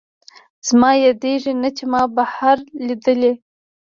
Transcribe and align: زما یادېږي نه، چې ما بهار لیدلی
زما 0.67 0.91
یادېږي 1.05 1.53
نه، 1.61 1.69
چې 1.77 1.83
ما 1.91 2.01
بهار 2.15 2.57
لیدلی 2.85 3.33